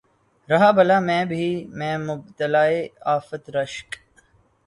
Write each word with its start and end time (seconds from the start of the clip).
رہا 0.49 0.69
بلا 0.77 0.99
میں 0.99 1.23
بھی 1.25 1.45
میں 1.79 1.97
مبتلائے 1.99 2.79
آفت 3.15 3.49
رشک 3.55 3.95